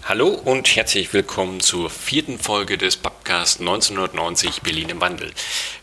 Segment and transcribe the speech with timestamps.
[0.00, 5.32] Hallo und herzlich willkommen zur vierten Folge des Podcast 1990 Berlin im Wandel.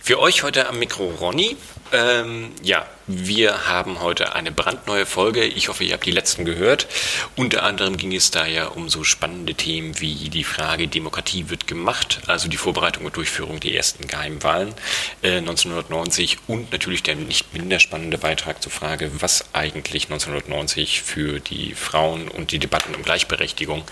[0.09, 1.55] Für euch heute am Mikro Ronny.
[1.92, 5.46] Ähm, ja, wir haben heute eine brandneue Folge.
[5.46, 6.87] Ich hoffe, ihr habt die letzten gehört.
[7.35, 11.68] Unter anderem ging es da ja um so spannende Themen wie die Frage Demokratie wird
[11.68, 14.73] gemacht, also die Vorbereitung und Durchführung der ersten Geheimwahlen
[15.22, 21.39] äh, 1990 und natürlich der nicht minder spannende Beitrag zur Frage, was eigentlich 1990 für
[21.39, 23.84] die Frauen und die Debatten um Gleichberechtigung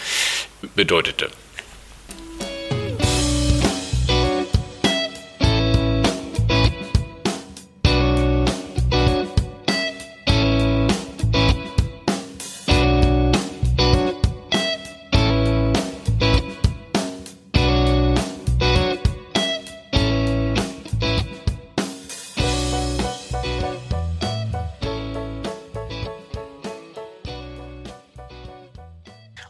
[0.75, 1.29] bedeutete.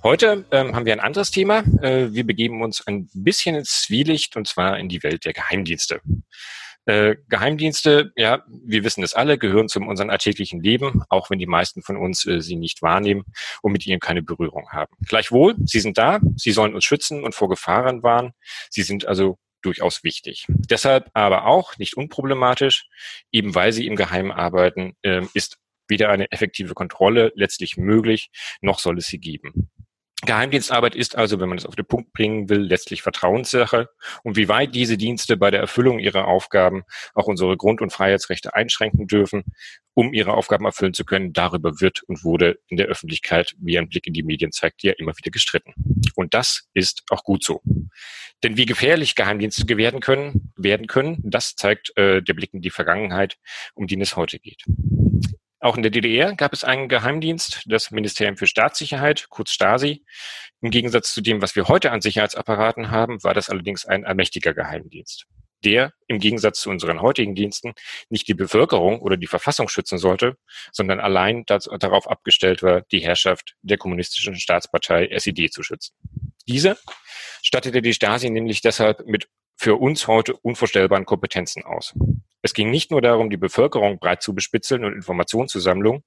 [0.07, 1.65] Heute ähm, haben wir ein anderes Thema.
[1.81, 5.99] Äh, wir begeben uns ein bisschen ins Zwielicht und zwar in die Welt der Geheimdienste.
[6.85, 11.45] Äh, Geheimdienste, ja, wir wissen es alle, gehören zu unserem alltäglichen Leben, auch wenn die
[11.45, 13.25] meisten von uns äh, sie nicht wahrnehmen
[13.61, 14.95] und mit ihnen keine Berührung haben.
[15.05, 18.31] Gleichwohl, sie sind da, sie sollen uns schützen und vor Gefahren warnen.
[18.69, 20.45] Sie sind also durchaus wichtig.
[20.47, 22.87] Deshalb aber auch nicht unproblematisch,
[23.33, 25.57] eben weil sie im Geheimen arbeiten, äh, ist
[25.89, 28.29] weder eine effektive Kontrolle letztlich möglich,
[28.61, 29.69] noch soll es sie geben.
[30.25, 33.89] Geheimdienstarbeit ist also, wenn man es auf den Punkt bringen will, letztlich Vertrauenssache.
[34.23, 38.55] Und wie weit diese Dienste bei der Erfüllung ihrer Aufgaben auch unsere Grund- und Freiheitsrechte
[38.55, 39.43] einschränken dürfen,
[39.93, 43.89] um ihre Aufgaben erfüllen zu können, darüber wird und wurde in der Öffentlichkeit, wie ein
[43.89, 45.73] Blick in die Medien zeigt, ja immer wieder gestritten.
[46.15, 47.61] Und das ist auch gut so.
[48.43, 52.71] Denn wie gefährlich Geheimdienste werden können, werden können, das zeigt äh, der Blick in die
[52.71, 53.37] Vergangenheit,
[53.75, 54.63] um den es heute geht.
[55.59, 60.03] Auch in der DDR gab es einen Geheimdienst, das Ministerium für Staatssicherheit, kurz Stasi.
[60.61, 64.53] Im Gegensatz zu dem, was wir heute an Sicherheitsapparaten haben, war das allerdings ein allmächtiger
[64.53, 65.25] Geheimdienst,
[65.65, 67.73] der im Gegensatz zu unseren heutigen Diensten
[68.09, 70.37] nicht die Bevölkerung oder die Verfassung schützen sollte,
[70.71, 75.95] sondern allein darauf abgestellt war, die Herrschaft der kommunistischen Staatspartei SED zu schützen.
[76.47, 76.77] Diese
[77.41, 81.93] stattete die Stasi nämlich deshalb mit für uns heute unvorstellbaren Kompetenzen aus.
[82.43, 86.03] Es ging nicht nur darum, die Bevölkerung breit zu bespitzeln und Informationen zu, Sammlung,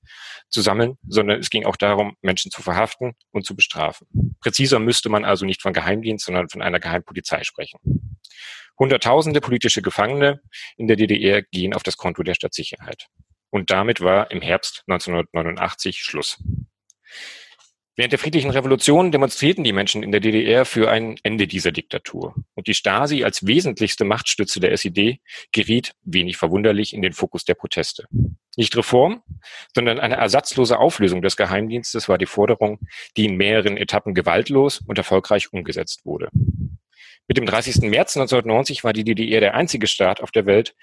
[0.48, 4.36] zu sammeln, sondern es ging auch darum, Menschen zu verhaften und zu bestrafen.
[4.40, 7.78] Präziser müsste man also nicht von Geheimdienst, sondern von einer Geheimpolizei sprechen.
[8.78, 10.40] Hunderttausende politische Gefangene
[10.76, 13.08] in der DDR gehen auf das Konto der Stadtsicherheit.
[13.50, 16.38] Und damit war im Herbst 1989 Schluss.
[17.96, 22.34] Während der friedlichen Revolution demonstrierten die Menschen in der DDR für ein Ende dieser Diktatur.
[22.54, 25.20] Und die Stasi als wesentlichste Machtstütze der SED
[25.52, 28.04] geriet, wenig verwunderlich, in den Fokus der Proteste.
[28.56, 29.22] Nicht Reform,
[29.74, 32.78] sondern eine ersatzlose Auflösung des Geheimdienstes war die Forderung,
[33.16, 36.30] die in mehreren Etappen gewaltlos und erfolgreich umgesetzt wurde.
[37.30, 37.82] Mit dem 30.
[37.82, 40.74] März 1990 war die DDR der einzige Staat auf der Welt,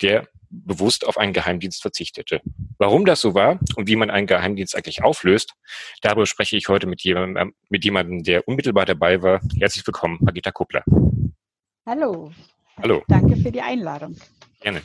[0.00, 2.40] der bewusst auf einen Geheimdienst verzichtete.
[2.78, 5.52] Warum das so war und wie man einen Geheimdienst eigentlich auflöst,
[6.00, 9.42] darüber spreche ich heute mit jemandem, mit jemandem der unmittelbar dabei war.
[9.58, 10.84] Herzlich willkommen, Magita Kuppler.
[11.84, 12.32] Hallo.
[12.78, 13.02] Hallo.
[13.06, 14.16] Danke für die Einladung.
[14.60, 14.80] Gerne.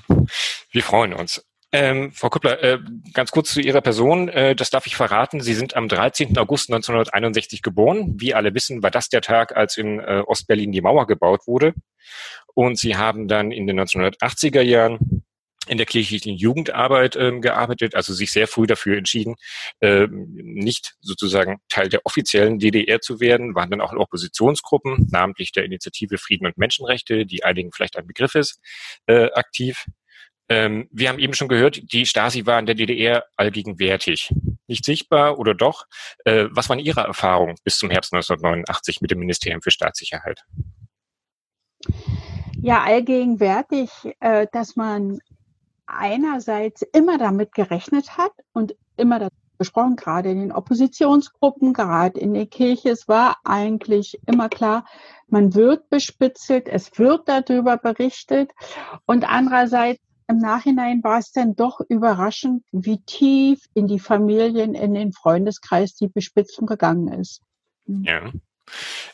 [0.72, 1.46] Wir freuen uns.
[1.78, 2.80] Ähm, Frau Kuppler, äh,
[3.12, 5.42] ganz kurz zu Ihrer Person, äh, das darf ich verraten.
[5.42, 6.38] Sie sind am 13.
[6.38, 8.14] August 1961 geboren.
[8.18, 11.74] Wie alle wissen, war das der Tag, als in äh, Ostberlin die Mauer gebaut wurde.
[12.54, 15.26] Und Sie haben dann in den 1980er Jahren
[15.68, 19.36] in der kirchlichen Jugendarbeit ähm, gearbeitet, also sich sehr früh dafür entschieden,
[19.82, 25.52] ähm, nicht sozusagen Teil der offiziellen DDR zu werden, waren dann auch in Oppositionsgruppen, namentlich
[25.52, 28.62] der Initiative Frieden und Menschenrechte, die einigen vielleicht ein Begriff ist,
[29.08, 29.84] äh, aktiv.
[30.48, 34.34] Ähm, wir haben eben schon gehört, die Stasi war in der DDR allgegenwärtig.
[34.68, 35.86] Nicht sichtbar oder doch?
[36.24, 40.44] Äh, was waren Ihre Erfahrungen bis zum Herbst 1989 mit dem Ministerium für Staatssicherheit?
[42.62, 43.90] Ja, allgegenwärtig,
[44.20, 45.20] äh, dass man
[45.86, 52.34] einerseits immer damit gerechnet hat und immer das besprochen, gerade in den Oppositionsgruppen, gerade in
[52.34, 52.90] der Kirche.
[52.90, 54.86] Es war eigentlich immer klar,
[55.28, 58.52] man wird bespitzelt, es wird darüber berichtet.
[59.06, 64.94] Und andererseits im Nachhinein war es dann doch überraschend, wie tief in die Familien, in
[64.94, 67.42] den Freundeskreis die Bespitzung gegangen ist.
[67.86, 68.32] Ja.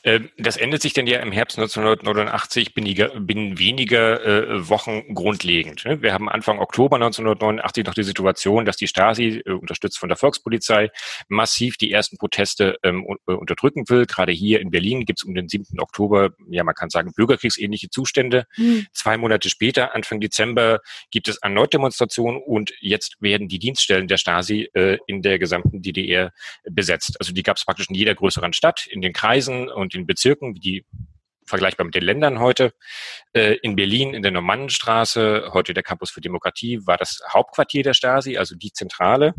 [0.03, 5.85] Ähm, das ändert sich denn ja im Herbst 1989 binnen, weniger äh, Wochen grundlegend.
[5.85, 6.01] Ne?
[6.01, 10.17] Wir haben Anfang Oktober 1989 noch die Situation, dass die Stasi, äh, unterstützt von der
[10.17, 10.89] Volkspolizei,
[11.27, 14.05] massiv die ersten Proteste ähm, äh, unterdrücken will.
[14.05, 15.79] Gerade hier in Berlin gibt es um den 7.
[15.79, 18.45] Oktober, ja man kann sagen, bürgerkriegsähnliche Zustände.
[18.57, 18.87] Mhm.
[18.93, 20.79] Zwei Monate später, Anfang Dezember,
[21.11, 25.81] gibt es erneut Demonstrationen und jetzt werden die Dienststellen der Stasi äh, in der gesamten
[25.81, 26.31] DDR
[26.63, 27.17] besetzt.
[27.19, 30.55] Also die gab es praktisch in jeder größeren Stadt, in den Kreisen und den Bezirken,
[30.55, 30.85] wie die
[31.45, 32.73] vergleichbar mit den Ländern heute.
[33.33, 37.93] Äh, in Berlin, in der Normannenstraße, heute der Campus für Demokratie, war das Hauptquartier der
[37.93, 39.33] Stasi, also die Zentrale.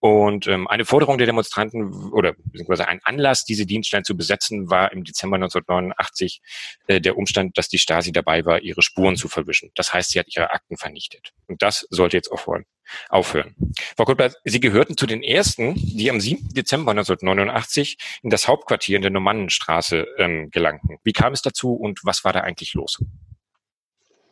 [0.00, 4.92] Und ähm, eine Forderung der Demonstranten oder beziehungsweise ein Anlass, diese Dienststellen zu besetzen, war
[4.92, 6.40] im Dezember 1989
[6.86, 9.72] äh, der Umstand, dass die Stasi dabei war, ihre Spuren zu verwischen.
[9.74, 11.32] Das heißt, sie hat ihre Akten vernichtet.
[11.48, 12.64] Und das sollte jetzt aufhören.
[13.08, 13.56] aufhören.
[13.96, 16.54] Frau Kuttbert, Sie gehörten zu den ersten, die am 7.
[16.54, 20.98] Dezember 1989 in das Hauptquartier in der Normannenstraße ähm, gelangten.
[21.02, 23.02] Wie kam es dazu und was war da eigentlich los?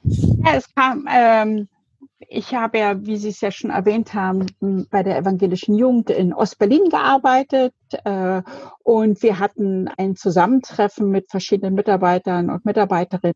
[0.05, 1.69] Ja, es kam ähm
[2.19, 4.47] ich habe ja, wie Sie es ja schon erwähnt haben,
[4.91, 7.75] bei der evangelischen Jugend in Ostberlin gearbeitet
[8.05, 8.43] äh,
[8.83, 13.35] und wir hatten ein Zusammentreffen mit verschiedenen Mitarbeitern und Mitarbeiterinnen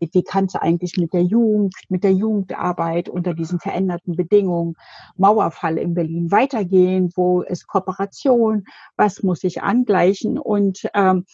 [0.00, 4.74] wie kann es eigentlich mit der Jugend, mit der Jugendarbeit unter diesen veränderten Bedingungen,
[5.16, 8.64] Mauerfall in Berlin weitergehen, wo ist Kooperation,
[8.96, 10.38] was muss ich angleichen.
[10.38, 11.24] Und ähm,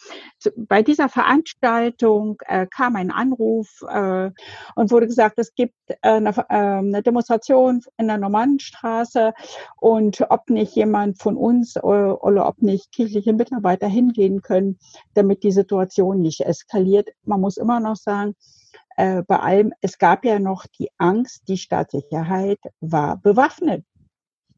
[0.55, 4.31] bei dieser Veranstaltung äh, kam ein Anruf äh,
[4.75, 9.33] und wurde gesagt, es gibt äh, eine, äh, eine Demonstration in der Normannenstraße
[9.77, 14.77] und ob nicht jemand von uns äh, oder ob nicht kirchliche Mitarbeiter hingehen können,
[15.13, 17.09] damit die Situation nicht eskaliert.
[17.23, 18.35] Man muss immer noch sagen,
[18.97, 23.85] äh, bei allem, es gab ja noch die Angst, die Staatssicherheit war bewaffnet.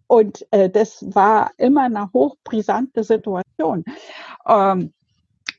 [0.08, 3.84] Und äh, das war immer eine hochbrisante Situation.
[4.48, 4.94] Ähm,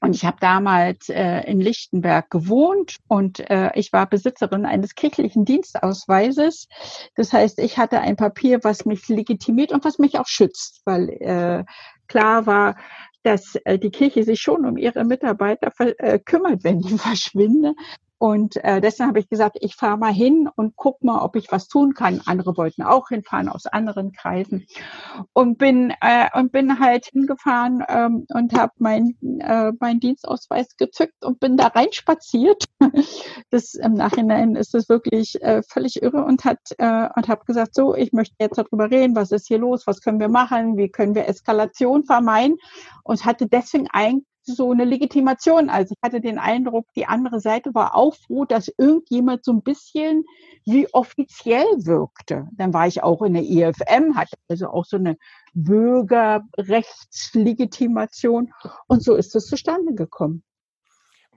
[0.01, 5.47] und ich habe damals äh, in Lichtenberg gewohnt und äh, ich war Besitzerin eines kirchlichen
[5.47, 6.69] Dienstausweises.
[7.15, 11.09] Das heißt, ich hatte ein Papier, was mich legitimiert und was mich auch schützt, weil
[11.09, 11.65] äh,
[12.07, 12.77] klar war,
[13.23, 17.75] dass äh, die Kirche sich schon um ihre Mitarbeiter äh, kümmert, wenn die verschwinden.
[18.19, 21.51] Und äh, deshalb habe ich gesagt, ich fahre mal hin und guck mal, ob ich
[21.51, 22.23] was tun kann.
[22.25, 24.67] Andere wollten auch hinfahren aus anderen Kreisen.
[25.33, 31.25] Und bin äh, und bin halt hingefahren ähm, und habe mein äh, mein Dienstausweis gezückt
[31.25, 32.65] und bin da reinspaziert.
[33.51, 37.75] Das im Nachhinein ist es wirklich äh, völlig irre und hat äh, und habe gesagt,
[37.75, 40.89] so, ich möchte jetzt darüber reden, was ist hier los, was können wir machen, wie
[40.89, 42.57] können wir Eskalation vermeiden?
[43.05, 45.71] Und hatte deswegen eigentlich so eine Legitimation.
[45.71, 49.63] Also ich hatte den Eindruck, die andere Seite war auch froh, dass irgendjemand so ein
[49.63, 50.27] bisschen
[50.65, 52.47] wie offiziell wirkte.
[52.53, 55.17] Dann war ich auch in der IFM, hatte also auch so eine
[55.55, 58.53] Bürgerrechtslegitimation
[58.87, 60.45] und so ist es zustande gekommen.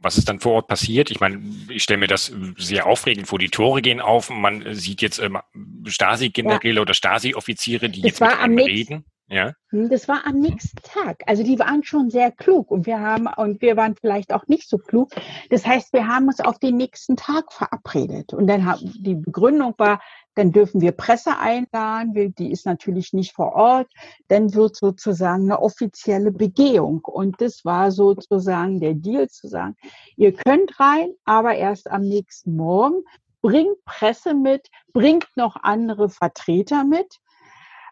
[0.02, 1.10] Was ist dann vor Ort passiert?
[1.10, 3.40] Ich meine, ich stelle mir das sehr aufregend vor.
[3.40, 5.40] Die Tore gehen auf, man sieht jetzt ähm,
[5.86, 6.82] Stasi-Generäle ja.
[6.82, 9.06] oder Stasi-Offiziere, die das jetzt mit einem reden.
[9.30, 9.54] Ja.
[9.72, 11.22] Hm, das war am nächsten Tag.
[11.26, 14.70] Also die waren schon sehr klug und wir haben und wir waren vielleicht auch nicht
[14.70, 15.10] so klug.
[15.50, 19.74] Das heißt, wir haben uns auf den nächsten Tag verabredet und dann haben die Begründung
[19.78, 20.02] war,
[20.36, 23.92] dann dürfen wir Presse einladen, die ist natürlich nicht vor Ort.
[24.30, 29.76] Dann wird sozusagen eine offizielle Begehung und das war sozusagen der Deal zu sagen,
[30.16, 33.04] ihr könnt rein, aber erst am nächsten Morgen.
[33.42, 37.20] Bringt Presse mit, bringt noch andere Vertreter mit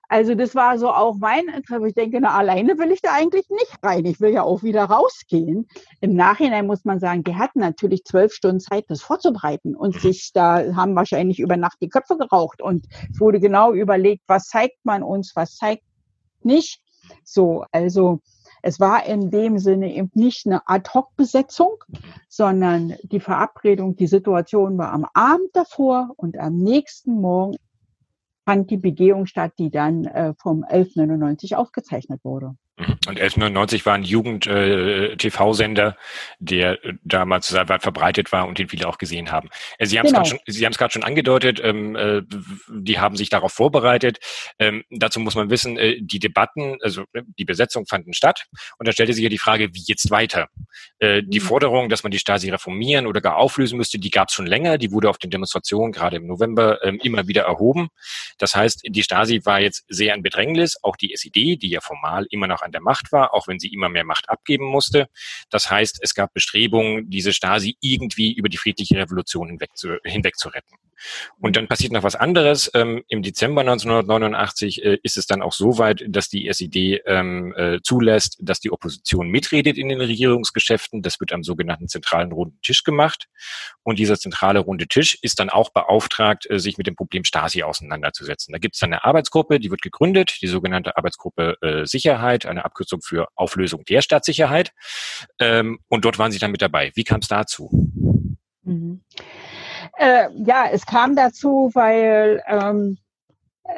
[0.08, 1.88] also das war so auch mein Interesse.
[1.88, 4.06] Ich denke, na, alleine will ich da eigentlich nicht rein.
[4.06, 5.68] Ich will ja auch wieder rausgehen.
[6.02, 10.32] Im Nachhinein muss man sagen, die hatten natürlich zwölf Stunden Zeit, das vorzubereiten und sich
[10.34, 14.78] da haben wahrscheinlich über Nacht die Köpfe geraucht und es wurde genau überlegt, was zeigt
[14.84, 15.84] man uns, was zeigt
[16.44, 16.82] nicht.
[17.24, 18.20] So, also
[18.68, 21.84] es war in dem Sinne eben nicht eine Ad-Hoc-Besetzung,
[22.28, 27.58] sondern die Verabredung, die Situation war am Abend davor und am nächsten Morgen
[28.46, 32.56] fand die Begehung statt, die dann äh, vom 1199 aufgezeichnet wurde.
[32.78, 32.98] Mhm.
[33.08, 35.94] Und 1199 war ein Jugend-TV-Sender, äh,
[36.40, 39.50] der äh, damals sehr weit verbreitet war und den viele auch gesehen haben.
[39.78, 40.22] Äh, Sie haben genau.
[40.22, 42.22] es gerade schon, angedeutet, ähm, äh,
[42.70, 44.18] die haben sich darauf vorbereitet.
[44.60, 48.46] Ähm, dazu muss man wissen, äh, die Debatten, also die Besetzung fanden statt
[48.78, 50.50] und da stellte sich ja die Frage, wie jetzt weiter?
[51.00, 51.30] Äh, mhm.
[51.30, 54.48] Die Forderung, dass man die Stasi reformieren oder gar auflösen müsste, die gab es schon
[54.48, 57.88] länger, die wurde auf den Demonstrationen gerade im November äh, immer wieder erhoben.
[58.38, 62.26] Das heißt, die Stasi war jetzt sehr in Bedrängnis, auch die SED, die ja formal
[62.32, 65.08] immer noch an der Macht war, auch wenn sie immer mehr Macht abgeben musste.
[65.50, 70.36] Das heißt, es gab Bestrebungen, diese Stasi irgendwie über die friedliche Revolution hinweg zu, hinweg
[70.38, 70.76] zu retten.
[71.40, 72.72] Und dann passiert noch was anderes.
[72.74, 77.54] Ähm, Im Dezember 1989 äh, ist es dann auch so weit, dass die SED ähm,
[77.56, 81.02] äh, zulässt, dass die Opposition mitredet in den Regierungsgeschäften.
[81.02, 83.28] Das wird am sogenannten zentralen runden Tisch gemacht.
[83.84, 87.64] Und dieser zentrale runde Tisch ist dann auch beauftragt, äh, sich mit dem Problem Stasi
[87.64, 88.52] auseinanderzusetzen.
[88.52, 92.66] Da gibt es dann eine Arbeitsgruppe, die wird gegründet, die sogenannte Arbeitsgruppe äh, Sicherheit, eine
[92.66, 94.72] Abkürzung für Auflösung der Staatssicherheit.
[95.40, 96.92] Ähm, und dort waren Sie dann mit dabei.
[96.96, 97.70] Wie kam es dazu?
[98.64, 99.02] Mhm.
[99.98, 102.98] Äh, ja, es kam dazu, weil ähm,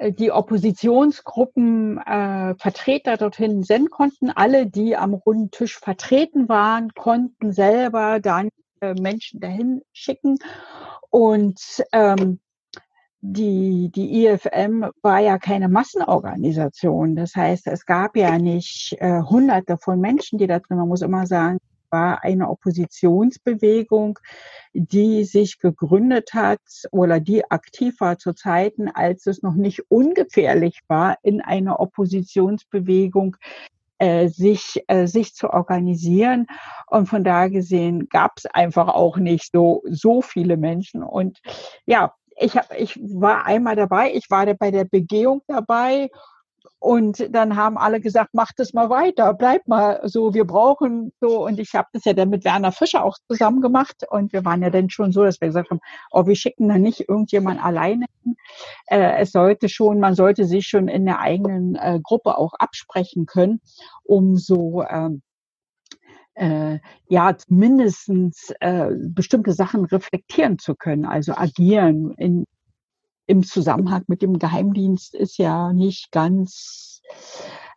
[0.10, 4.30] die Oppositionsgruppen äh, Vertreter dorthin senden konnten.
[4.32, 8.50] Alle, die am runden Tisch vertreten waren, konnten selber dann
[8.82, 10.38] äh, Menschen dahin schicken.
[11.10, 12.40] Und ähm,
[13.22, 17.16] die, die IFM war ja keine Massenorganisation.
[17.16, 21.02] Das heißt, es gab ja nicht äh, hunderte von Menschen, die da drin, man muss
[21.02, 21.58] immer sagen,
[21.90, 24.20] war eine Oppositionsbewegung,
[24.74, 26.60] die sich gegründet hat
[26.92, 33.38] oder die aktiv war zu Zeiten, als es noch nicht ungefährlich war, in einer Oppositionsbewegung
[34.00, 36.48] äh, sich, äh, sich zu organisieren.
[36.88, 41.04] Und von daher gesehen gab es einfach auch nicht so, so viele Menschen.
[41.04, 41.40] Und
[41.86, 46.10] ja, ich, hab, ich war einmal dabei, ich war bei der Begehung dabei
[46.80, 51.46] und dann haben alle gesagt, mach das mal weiter, bleib mal so, wir brauchen so.
[51.46, 54.04] Und ich habe das ja dann mit Werner Fischer auch zusammen gemacht.
[54.10, 55.82] Und wir waren ja dann schon so, dass wir gesagt haben,
[56.12, 58.36] oh, wir schicken da nicht irgendjemand alleine hin.
[58.88, 63.26] Äh, es sollte schon, man sollte sich schon in der eigenen äh, Gruppe auch absprechen
[63.26, 63.60] können,
[64.04, 65.22] um so ähm,
[66.36, 72.46] äh, ja mindestens äh, bestimmte Sachen reflektieren zu können, also agieren in,
[73.28, 77.02] im Zusammenhang mit dem Geheimdienst ist ja nicht ganz,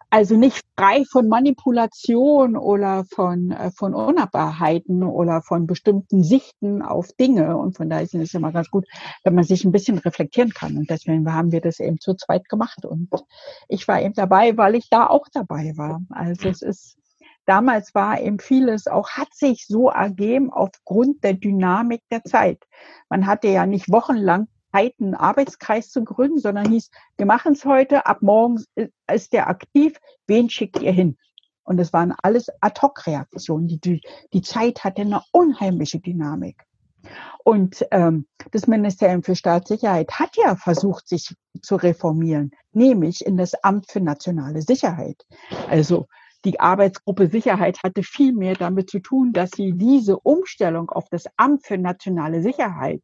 [0.09, 7.13] also nicht frei von Manipulation oder von, äh, von Unnahbarheiten oder von bestimmten Sichten auf
[7.13, 7.57] Dinge.
[7.57, 8.87] Und von daher ist es immer ganz gut,
[9.25, 10.77] wenn man sich ein bisschen reflektieren kann.
[10.77, 12.85] Und deswegen haben wir das eben zu zweit gemacht.
[12.85, 13.09] Und
[13.69, 16.01] ich war eben dabei, weil ich da auch dabei war.
[16.11, 16.97] Also es ist,
[17.45, 22.63] damals war eben vieles auch, hat sich so ergeben aufgrund der Dynamik der Zeit.
[23.09, 28.07] Man hatte ja nicht wochenlang einen Arbeitskreis zu gründen, sondern hieß, wir machen es heute,
[28.07, 28.63] ab morgen
[29.13, 31.17] ist der aktiv, wen schickt ihr hin?
[31.65, 33.69] Und es waren alles Ad-Hoc-Reaktionen.
[33.69, 34.01] Die, die,
[34.33, 36.65] die Zeit hatte eine unheimliche Dynamik.
[37.45, 43.55] Und ähm, das Ministerium für Staatssicherheit hat ja versucht, sich zu reformieren, nämlich in das
[43.63, 45.25] Amt für nationale Sicherheit.
[45.69, 46.07] Also
[46.45, 51.25] die Arbeitsgruppe Sicherheit hatte viel mehr damit zu tun, dass sie diese Umstellung auf das
[51.37, 53.03] Amt für nationale Sicherheit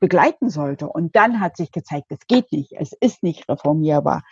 [0.00, 0.88] begleiten sollte.
[0.88, 4.22] Und dann hat sich gezeigt, es geht nicht, es ist nicht reformierbar.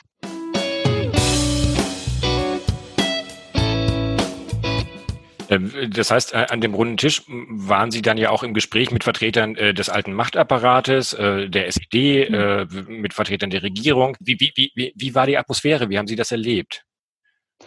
[5.50, 8.90] Ähm, das heißt, äh, an dem runden Tisch waren Sie dann ja auch im Gespräch
[8.90, 13.00] mit Vertretern äh, des alten Machtapparates, äh, der SED, mhm.
[13.00, 14.16] mit Vertretern der Regierung.
[14.20, 15.88] Wie, wie, wie, wie war die Atmosphäre?
[15.88, 16.84] Wie haben Sie das erlebt?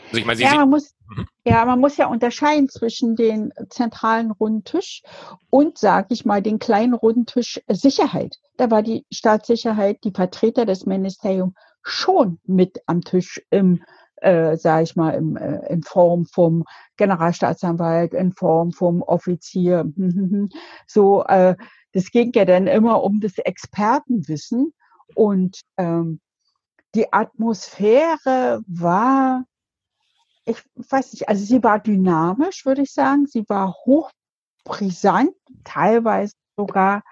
[0.05, 1.25] Also ich meine, Sie, ja, man muss, mhm.
[1.45, 5.03] ja, man muss ja unterscheiden zwischen den zentralen runden Tisch
[5.49, 8.37] und, sag ich mal, den kleinen runden Tisch Sicherheit.
[8.57, 13.83] Da war die Staatssicherheit, die Vertreter des Ministeriums schon mit am Tisch im,
[14.17, 16.63] äh, sage ich mal, im, äh, in Form vom
[16.97, 19.91] Generalstaatsanwalt, in Form vom Offizier.
[20.87, 21.55] so, äh,
[21.93, 24.73] das ging ja dann immer um das Expertenwissen
[25.15, 26.21] und ähm,
[26.95, 29.45] die Atmosphäre war
[30.45, 33.27] ich weiß nicht, also sie war dynamisch, würde ich sagen.
[33.27, 35.31] Sie war hochbrisant,
[35.63, 37.03] teilweise sogar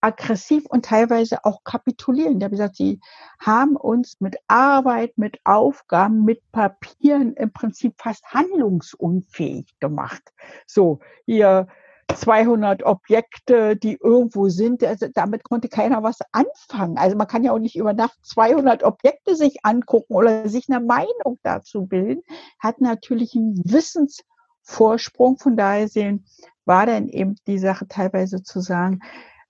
[0.00, 2.38] aggressiv und teilweise auch kapitulierend.
[2.38, 3.00] Ich habe gesagt, sie
[3.40, 10.22] haben uns mit Arbeit, mit Aufgaben, mit Papieren im Prinzip fast handlungsunfähig gemacht.
[10.66, 11.66] So, ihr
[12.12, 14.82] 200 Objekte, die irgendwo sind.
[14.84, 16.98] Also damit konnte keiner was anfangen.
[16.98, 20.84] Also man kann ja auch nicht über Nacht 200 Objekte sich angucken oder sich eine
[20.84, 22.22] Meinung dazu bilden.
[22.58, 25.38] Hat natürlich einen Wissensvorsprung.
[25.38, 26.26] Von daher sehen,
[26.64, 29.00] war dann eben die Sache teilweise zu sagen,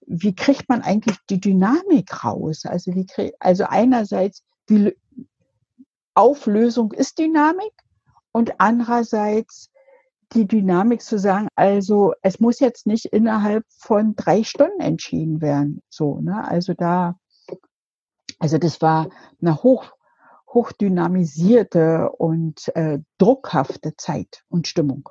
[0.06, 2.64] wie kriegt man eigentlich die Dynamik raus?
[2.66, 4.94] Also wie krieg, also einerseits die
[6.14, 7.72] Auflösung ist Dynamik
[8.32, 9.70] und andererseits
[10.34, 15.82] die Dynamik zu sagen, also es muss jetzt nicht innerhalb von drei Stunden entschieden werden.
[15.88, 16.46] So, ne?
[16.46, 17.18] Also da,
[18.38, 19.08] also das war
[19.40, 19.92] eine hoch,
[20.48, 25.08] hochdynamisierte und äh, druckhafte Zeit und Stimmung.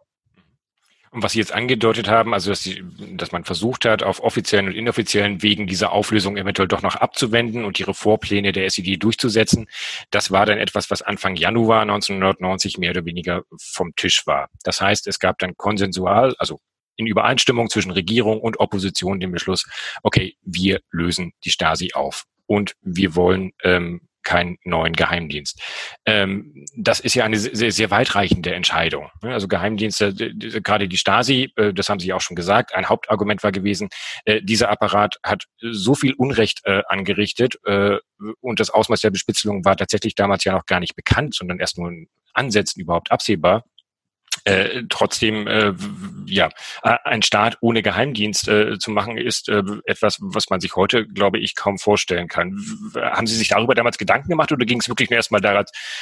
[1.13, 4.65] Und was Sie jetzt angedeutet haben, also dass, Sie, dass man versucht hat, auf offiziellen
[4.65, 9.67] und inoffiziellen Wegen diese Auflösung eventuell doch noch abzuwenden und die Reformpläne der SED durchzusetzen,
[10.09, 14.49] das war dann etwas, was Anfang Januar 1990 mehr oder weniger vom Tisch war.
[14.63, 16.59] Das heißt, es gab dann konsensual, also
[16.95, 19.67] in Übereinstimmung zwischen Regierung und Opposition den Beschluss,
[20.01, 25.61] okay, wir lösen die Stasi auf und wir wollen ähm, keinen neuen Geheimdienst.
[26.05, 29.09] Ähm, das ist ja eine sehr, sehr weitreichende Entscheidung.
[29.21, 33.51] Also Geheimdienste, gerade die Stasi, äh, das haben Sie auch schon gesagt, ein Hauptargument war
[33.51, 33.89] gewesen,
[34.25, 37.55] äh, dieser Apparat hat so viel Unrecht äh, angerichtet
[38.41, 41.77] und das Ausmaß der Bespitzelung war tatsächlich damals ja noch gar nicht bekannt, sondern erst
[41.77, 43.63] nur in Ansätzen überhaupt absehbar
[44.43, 45.73] äh, trotzdem äh,
[46.25, 46.49] ja
[46.81, 51.39] ein Staat ohne Geheimdienst äh, zu machen ist äh, etwas, was man sich heute, glaube
[51.39, 52.57] ich, kaum vorstellen kann.
[52.95, 55.41] Haben Sie sich darüber damals Gedanken gemacht oder ging es wirklich nur erstmal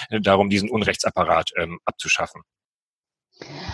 [0.10, 2.42] darum, diesen Unrechtsapparat ähm, abzuschaffen?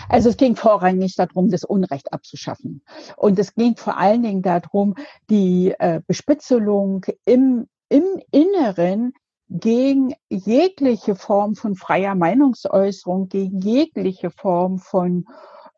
[0.08, 2.82] Also es ging vorrangig darum, das Unrecht abzuschaffen.
[3.16, 4.94] Und es ging vor allen Dingen darum,
[5.30, 9.12] die äh, Bespitzelung im, im Inneren
[9.48, 15.26] gegen jegliche Form von freier Meinungsäußerung, gegen jegliche Form von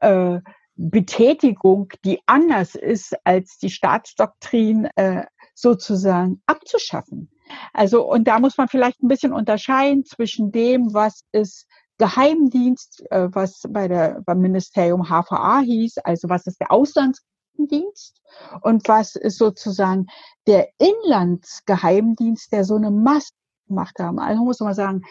[0.00, 0.41] äh,
[0.75, 5.25] Betätigung, die anders ist als die Staatsdoktrin, äh,
[5.55, 7.31] sozusagen abzuschaffen.
[7.73, 11.67] Also, und da muss man vielleicht ein bisschen unterscheiden zwischen dem, was ist
[11.99, 18.23] Geheimdienst, äh, was bei der, beim Ministerium HVA hieß, also was ist der Auslandsdienst
[18.62, 20.07] und was ist sozusagen
[20.47, 23.33] der Inlandsgeheimdienst, der so eine Masse
[23.71, 24.19] gemacht haben.
[24.19, 25.03] Also muss man sagen,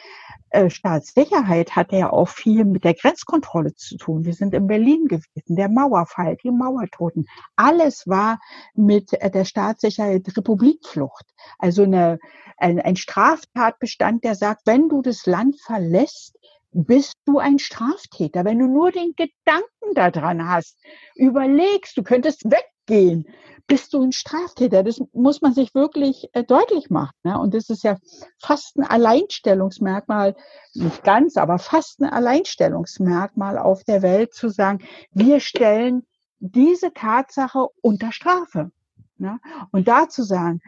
[0.51, 4.25] äh, Staatssicherheit hatte ja auch viel mit der Grenzkontrolle zu tun.
[4.25, 7.25] Wir sind in Berlin gewesen, der Mauerfall, die Mauertoten.
[7.55, 8.39] Alles war
[8.73, 11.25] mit äh, der Staatssicherheit Republikflucht.
[11.57, 12.19] Also eine,
[12.57, 16.35] ein, ein Straftatbestand, der sagt, wenn du das Land verlässt,
[16.71, 18.45] bist du ein Straftäter.
[18.45, 20.77] Wenn du nur den Gedanken daran hast,
[21.15, 22.43] überlegst, du könntest
[22.89, 23.25] weggehen,
[23.67, 24.83] bist du ein Straftäter.
[24.83, 27.13] Das muss man sich wirklich äh, deutlich machen.
[27.23, 27.39] Ne?
[27.39, 27.97] Und das ist ja
[28.41, 30.35] fast ein Alleinstellungsmerkmal,
[30.73, 34.79] nicht ganz, aber fast ein Alleinstellungsmerkmal auf der Welt zu sagen,
[35.11, 36.03] wir stellen
[36.39, 38.71] diese Tatsache unter Strafe.
[39.17, 39.39] Ne?
[39.71, 40.61] Und da zu sagen,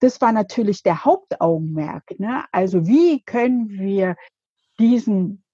[0.00, 2.18] das war natürlich der Hauptaugenmerk.
[2.18, 2.44] Ne?
[2.52, 4.16] Also wie können wir
[4.78, 5.44] diesen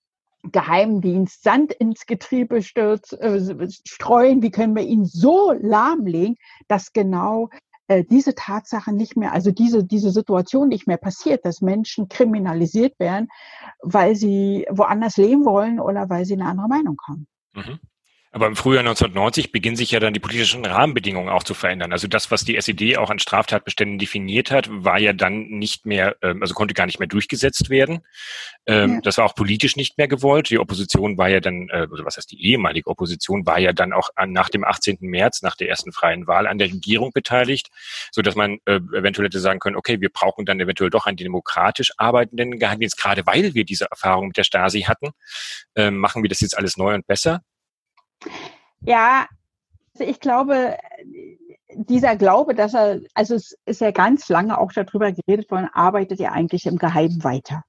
[0.52, 6.36] Geheimdienst Sand ins Getriebe stürz, äh, streuen, wie können wir ihn so lahmlegen,
[6.68, 7.48] dass genau
[7.88, 12.98] äh, diese Tatsache nicht mehr, also diese, diese Situation nicht mehr passiert, dass Menschen kriminalisiert
[12.98, 13.28] werden,
[13.80, 17.26] weil sie woanders leben wollen oder weil sie eine andere Meinung haben.
[17.54, 17.78] Mhm.
[18.36, 21.90] Aber im Frühjahr 1990 beginnen sich ja dann die politischen Rahmenbedingungen auch zu verändern.
[21.92, 26.16] Also das, was die SED auch an Straftatbeständen definiert hat, war ja dann nicht mehr,
[26.20, 28.00] ähm, also konnte gar nicht mehr durchgesetzt werden.
[28.66, 29.00] Ähm, ja.
[29.00, 30.50] Das war auch politisch nicht mehr gewollt.
[30.50, 33.94] Die Opposition war ja dann, äh, also was heißt die ehemalige Opposition, war ja dann
[33.94, 34.98] auch nach dem 18.
[35.00, 37.68] März, nach der ersten freien Wahl an der Regierung beteiligt,
[38.12, 41.16] so dass man äh, eventuell hätte sagen können, okay, wir brauchen dann eventuell doch einen
[41.16, 45.12] demokratisch arbeitenden Geheimdienst, gerade weil wir diese Erfahrung mit der Stasi hatten,
[45.74, 47.40] ähm, machen wir das jetzt alles neu und besser.
[48.80, 49.26] Ja,
[49.94, 50.76] also ich glaube,
[51.74, 56.20] dieser Glaube, dass er, also es ist ja ganz lange auch darüber geredet worden, arbeitet
[56.20, 57.64] ja eigentlich im Geheimen weiter.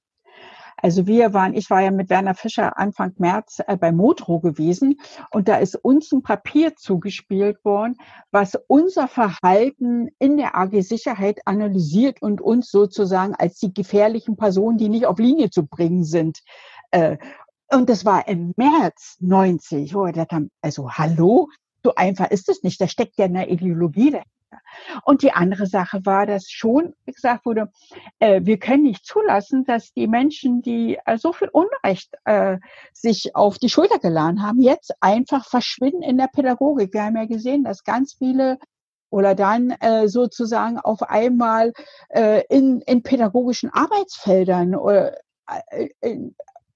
[0.80, 5.00] Also wir waren, ich war ja mit Werner Fischer Anfang März äh, bei Motro gewesen
[5.32, 7.96] und da ist uns ein Papier zugespielt worden,
[8.30, 14.78] was unser Verhalten in der AG Sicherheit analysiert und uns sozusagen als die gefährlichen Personen,
[14.78, 16.38] die nicht auf Linie zu bringen sind,
[16.92, 17.18] äh,
[17.70, 21.48] und das war im März 90, wo er dachte, also hallo,
[21.84, 22.80] so einfach ist es nicht.
[22.80, 24.28] Da steckt ja eine Ideologie dahinter.
[25.04, 27.70] Und die andere Sache war, dass schon gesagt wurde,
[28.18, 32.58] äh, wir können nicht zulassen, dass die Menschen, die äh, so viel Unrecht äh,
[32.92, 36.92] sich auf die Schulter geladen haben, jetzt einfach verschwinden in der Pädagogik.
[36.92, 38.58] Wir haben ja gesehen, dass ganz viele
[39.10, 41.72] oder dann äh, sozusagen auf einmal
[42.10, 45.16] äh, in, in pädagogischen Arbeitsfeldern oder
[45.70, 45.88] äh,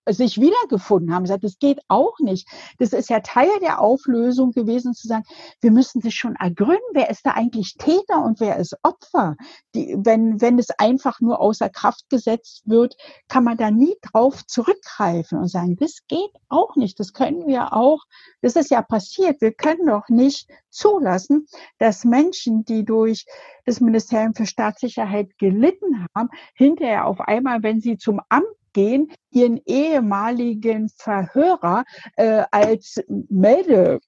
[0.09, 2.49] sich wiedergefunden haben, gesagt, das geht auch nicht.
[2.79, 5.25] Das ist ja Teil der Auflösung gewesen, zu sagen,
[5.61, 9.37] wir müssen das schon ergründen, wer ist da eigentlich Täter und wer ist Opfer.
[9.75, 12.97] Die, wenn, wenn es einfach nur außer Kraft gesetzt wird,
[13.29, 17.73] kann man da nie drauf zurückgreifen und sagen, das geht auch nicht, das können wir
[17.73, 18.03] auch,
[18.41, 21.47] das ist ja passiert, wir können doch nicht zulassen,
[21.79, 23.27] dass Menschen, die durch
[23.65, 29.61] das Ministerium für Staatssicherheit gelitten haben, hinterher auf einmal, wenn sie zum Amt gehen, ihren
[29.67, 31.85] ehemaligen Verhörer
[32.17, 34.01] äh, als Melde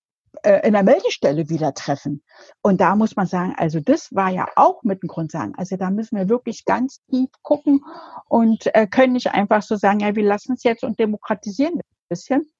[0.42, 2.22] äh, in der Meldestelle wieder treffen.
[2.62, 5.54] Und da muss man sagen, also das war ja auch mit dem Grund sagen.
[5.56, 7.84] Also da müssen wir wirklich ganz tief gucken
[8.28, 11.80] und äh, können nicht einfach so sagen, ja, wir lassen es jetzt und demokratisieren ein
[12.08, 12.50] bisschen.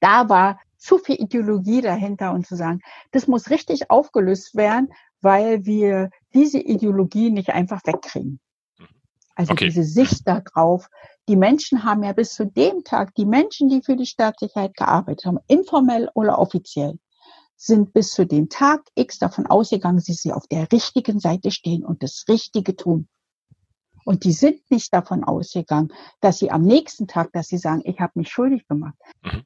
[0.00, 5.64] Da war zu viel Ideologie dahinter und zu sagen, das muss richtig aufgelöst werden, weil
[5.64, 8.38] wir diese Ideologie nicht einfach wegkriegen.
[9.36, 9.66] Also okay.
[9.66, 10.88] diese Sicht darauf.
[11.28, 15.26] Die Menschen haben ja bis zu dem Tag, die Menschen, die für die Staatssicherheit gearbeitet
[15.26, 16.98] haben, informell oder offiziell,
[17.56, 21.84] sind bis zu dem Tag X davon ausgegangen, dass sie auf der richtigen Seite stehen
[21.84, 23.08] und das Richtige tun.
[24.04, 27.98] Und die sind nicht davon ausgegangen, dass sie am nächsten Tag, dass sie sagen, ich
[27.98, 28.94] habe mich schuldig gemacht.
[29.22, 29.42] Mhm.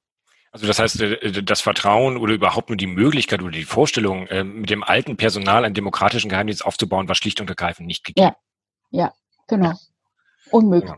[0.53, 4.45] Also das heißt, äh, das Vertrauen oder überhaupt nur die Möglichkeit oder die Vorstellung, äh,
[4.45, 8.35] mit dem alten Personal einen demokratischen Geheimdienst aufzubauen, war schlicht und ergreifend nicht gegeben.
[8.91, 9.13] Ja, ja
[9.51, 9.73] genau.
[10.51, 10.91] Unmöglich.
[10.91, 10.97] Ja.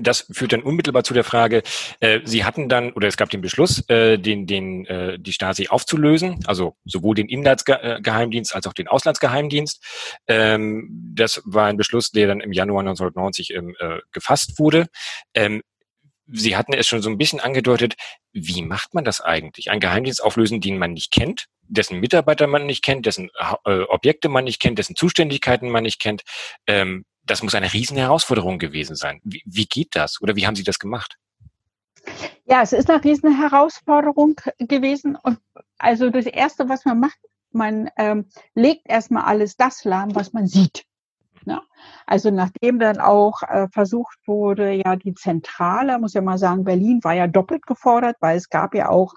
[0.00, 1.64] das führt dann unmittelbar zu der Frage,
[1.98, 5.66] äh, Sie hatten dann, oder es gab den Beschluss, äh, den, den, äh, die Stasi
[5.66, 9.82] aufzulösen, also sowohl den Inlandsgeheimdienst als auch den Auslandsgeheimdienst.
[10.28, 14.86] Ähm, das war ein Beschluss, der dann im Januar 1990 ähm, äh, gefasst wurde.
[15.34, 15.62] Ähm,
[16.26, 17.94] Sie hatten es schon so ein bisschen angedeutet,
[18.32, 19.70] wie macht man das eigentlich?
[19.70, 23.30] Ein Geheimdienst auflösen, den man nicht kennt, dessen Mitarbeiter man nicht kennt, dessen
[23.64, 26.22] äh, Objekte man nicht kennt, dessen Zuständigkeiten man nicht kennt.
[26.66, 29.20] Ähm, das muss eine riesen Herausforderung gewesen sein.
[29.24, 31.16] Wie, wie geht das oder wie haben Sie das gemacht?
[32.44, 35.16] Ja, es ist eine riesen Herausforderung gewesen.
[35.16, 35.38] Und
[35.78, 37.18] also das Erste, was man macht,
[37.50, 40.84] man ähm, legt erstmal alles das lahm, was man sieht.
[41.46, 41.60] Ne?
[42.06, 47.00] Also nachdem dann auch äh, versucht wurde, ja die Zentrale, muss ja mal sagen, Berlin
[47.02, 49.14] war ja doppelt gefordert, weil es gab ja auch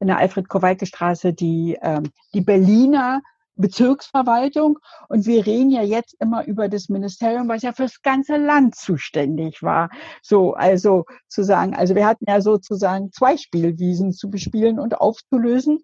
[0.00, 3.20] in der Alfred-Kowalke-Straße die, ähm, die Berliner
[3.56, 4.78] Bezirksverwaltung.
[5.08, 9.62] Und wir reden ja jetzt immer über das Ministerium, was ja fürs ganze Land zuständig
[9.62, 9.90] war.
[10.22, 15.80] So, also zu sagen, also wir hatten ja sozusagen zwei Spielwiesen zu bespielen und aufzulösen.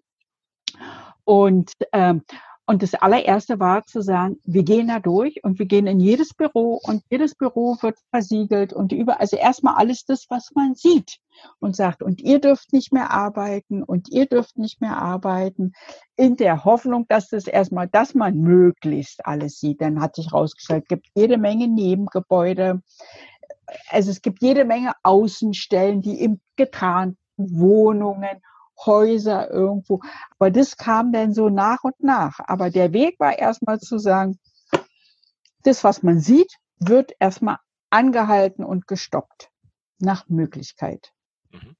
[1.25, 2.23] Und ähm,
[2.65, 6.33] und das allererste war zu sagen, wir gehen da durch und wir gehen in jedes
[6.33, 11.17] Büro und jedes Büro wird versiegelt und über, also erstmal alles das, was man sieht
[11.59, 15.73] und sagt, und ihr dürft nicht mehr arbeiten und ihr dürft nicht mehr arbeiten
[16.15, 19.81] in der Hoffnung, dass das erstmal, dass man möglichst alles sieht.
[19.81, 22.81] Dann hat sich rausgestellt, gibt jede Menge Nebengebäude.
[23.89, 28.41] Also es gibt jede Menge Außenstellen, die im getarnten Wohnungen
[28.85, 30.01] Häuser irgendwo.
[30.37, 32.39] Aber das kam dann so nach und nach.
[32.39, 34.39] Aber der Weg war erstmal zu sagen,
[35.63, 37.57] das, was man sieht, wird erstmal
[37.89, 39.49] angehalten und gestoppt.
[39.99, 41.11] Nach Möglichkeit.
[41.51, 41.75] Mhm.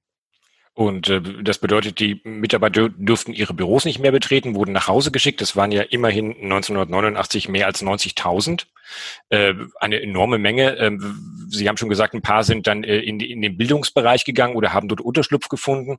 [0.76, 5.12] Und äh, das bedeutet, die Mitarbeiter durften ihre Büros nicht mehr betreten, wurden nach Hause
[5.12, 5.40] geschickt.
[5.40, 8.66] Das waren ja immerhin 1989 mehr als 90.000.
[9.30, 10.76] Äh, eine enorme Menge.
[10.78, 10.98] Äh,
[11.50, 14.74] Sie haben schon gesagt, ein paar sind dann äh, in, in den Bildungsbereich gegangen oder
[14.74, 15.98] haben dort Unterschlupf gefunden.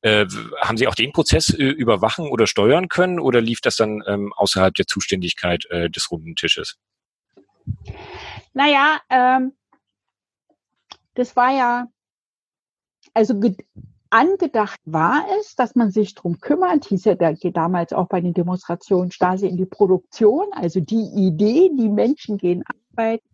[0.00, 0.24] Äh,
[0.58, 4.32] haben Sie auch den Prozess äh, überwachen oder steuern können oder lief das dann ähm,
[4.32, 6.78] außerhalb der Zuständigkeit äh, des runden Tisches?
[8.54, 9.52] Naja, ähm,
[11.12, 11.88] das war ja,
[13.12, 13.38] also
[14.14, 18.32] angedacht war es, dass man sich drum kümmert, hieß ja da, damals auch bei den
[18.32, 22.62] Demonstrationen Stasi in die Produktion, also die Idee, die Menschen gehen
[22.96, 23.26] arbeiten.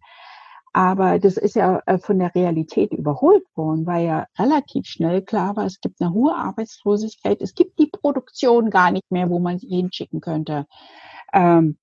[0.72, 5.56] Aber das ist ja äh, von der Realität überholt worden, weil ja relativ schnell klar
[5.56, 9.58] war, es gibt eine hohe Arbeitslosigkeit, es gibt die Produktion gar nicht mehr, wo man
[9.58, 10.66] sie hinschicken könnte.
[11.34, 11.76] Ähm,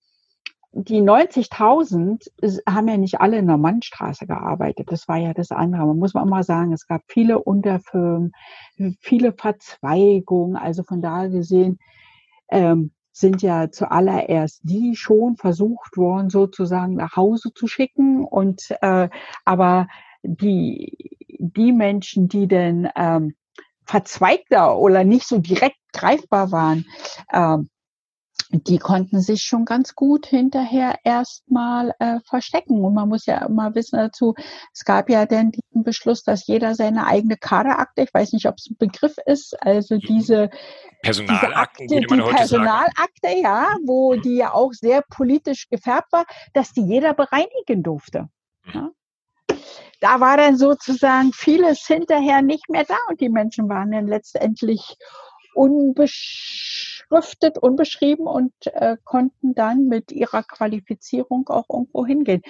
[0.71, 2.29] die 90.000
[2.69, 4.91] haben ja nicht alle in der Mannstraße gearbeitet.
[4.91, 5.87] Das war ja das andere.
[5.87, 8.31] Man muss mal sagen, es gab viele Unterfirmen,
[8.99, 10.55] viele Verzweigungen.
[10.55, 11.79] Also von daher gesehen
[12.49, 18.23] ähm, sind ja zuallererst die schon versucht worden, sozusagen nach Hause zu schicken.
[18.23, 19.09] Und äh,
[19.45, 19.87] aber
[20.21, 23.35] die die Menschen, die denn ähm,
[23.85, 26.85] verzweigter oder nicht so direkt greifbar waren,
[27.33, 27.69] ähm,
[28.51, 32.83] die konnten sich schon ganz gut hinterher erstmal äh, verstecken.
[32.83, 34.35] Und man muss ja immer wissen dazu,
[34.73, 38.55] es gab ja dann diesen Beschluss, dass jeder seine eigene Kaderakte, ich weiß nicht, ob
[38.57, 40.49] es ein Begriff ist, also diese
[41.01, 44.21] Personalakten, diese Akte, die Personalakte, ja, wo mhm.
[44.21, 48.29] die ja auch sehr politisch gefärbt war, dass die jeder bereinigen durfte.
[48.65, 48.73] Mhm.
[48.73, 48.91] Ja
[49.99, 54.95] da war dann sozusagen vieles hinterher nicht mehr da und die Menschen waren dann letztendlich
[57.09, 62.41] unbeschriftet, unbeschrieben und äh, konnten dann mit ihrer Qualifizierung auch irgendwo hingehen.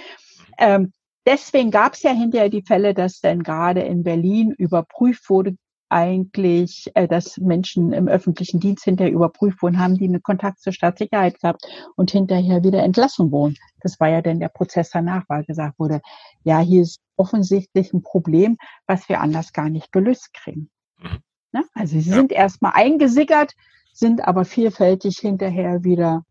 [0.58, 0.93] Ähm,
[1.26, 5.56] deswegen gab es ja hinterher die Fälle, dass dann gerade in Berlin überprüft wurde,
[5.89, 10.74] eigentlich, äh, dass Menschen im öffentlichen Dienst hinterher überprüft wurden, haben die einen Kontakt zur
[10.74, 11.65] Staatssicherheit gehabt
[11.96, 13.56] und hinterher wieder entlassen wurden.
[13.82, 16.02] Das war ja dann der Prozess danach, weil gesagt wurde,
[16.43, 20.70] ja, hier ist offensichtlich ein Problem, was wir anders gar nicht gelöst kriegen.
[20.98, 21.20] Mhm.
[21.54, 21.63] Ne?
[21.74, 22.15] Also sie ja.
[22.15, 23.54] sind erstmal eingesickert,
[23.98, 26.24] sind aber vielfältig hinterher wieder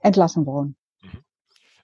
[0.00, 0.76] entlassen worden.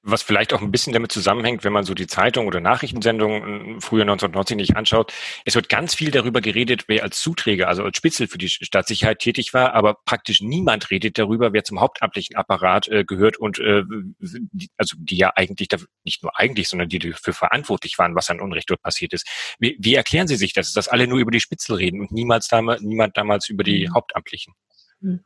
[0.04, 4.02] Was vielleicht auch ein bisschen damit zusammenhängt, wenn man so die Zeitung oder Nachrichtensendungen früher
[4.02, 5.12] 1990 nicht anschaut.
[5.44, 9.20] Es wird ganz viel darüber geredet, wer als Zuträger, also als Spitzel für die Staatssicherheit
[9.20, 13.84] tätig war, aber praktisch niemand redet darüber, wer zum hauptamtlichen Apparat äh, gehört und äh,
[14.18, 18.28] die, also die ja eigentlich, dafür, nicht nur eigentlich, sondern die dafür verantwortlich waren, was
[18.28, 19.28] an Unrecht dort passiert ist.
[19.60, 22.48] Wie, wie erklären Sie sich das, dass alle nur über die Spitzel reden und niemals
[22.48, 23.94] damals, niemand damals über die mhm.
[23.94, 24.54] Hauptamtlichen?
[25.02, 25.20] Mhm.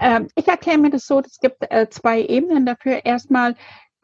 [0.00, 3.04] Ähm, ich erkläre mir das so, es gibt äh, zwei Ebenen dafür.
[3.04, 3.54] Erstmal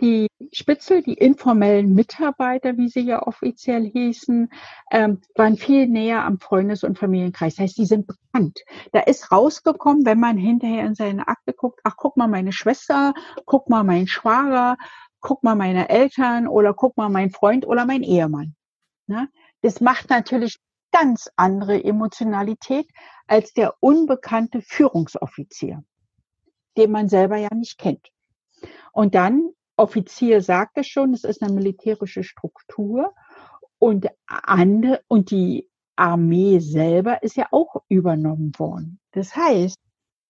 [0.00, 4.50] die Spitzel, die informellen Mitarbeiter, wie sie ja offiziell hießen,
[4.90, 7.56] ähm, waren viel näher am Freundes- und Familienkreis.
[7.56, 8.60] Das heißt, die sind bekannt.
[8.92, 13.12] Da ist rausgekommen, wenn man hinterher in seine Akte guckt, ach, guck mal meine Schwester,
[13.44, 14.76] guck mal mein Schwager,
[15.20, 18.54] guck mal meine Eltern oder guck mal mein Freund oder mein Ehemann.
[19.06, 19.28] Ne?
[19.60, 20.56] Das macht natürlich
[20.92, 22.88] ganz andere Emotionalität
[23.26, 25.82] als der unbekannte Führungsoffizier,
[26.76, 28.08] den man selber ja nicht kennt.
[28.92, 33.14] Und dann Offizier sagte schon, es ist eine militärische Struktur
[33.78, 39.00] und andere, und die Armee selber ist ja auch übernommen worden.
[39.12, 39.76] Das heißt,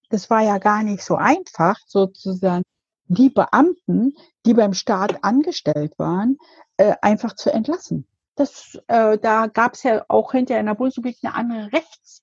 [0.08, 2.62] das war ja gar nicht so einfach, sozusagen
[3.06, 4.14] die Beamten,
[4.46, 6.38] die beim Staat angestellt waren,
[6.76, 8.06] äh, einfach zu entlassen.
[8.40, 12.22] Das, äh, da gab es ja auch hinter in der Bundesrepublik eine andere Rechts